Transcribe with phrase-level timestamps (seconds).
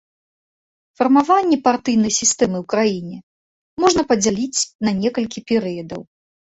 [0.99, 3.17] Фармаванне партыйнай сістэмы ў краіне
[3.85, 6.01] можна падзяліць на некалькі перыядаў.